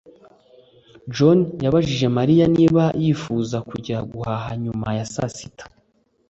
[1.15, 5.65] john yabajije mariya niba yifuza kujya guhaha nyuma ya saa sita